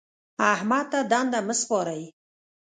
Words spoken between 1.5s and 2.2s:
سپارئ.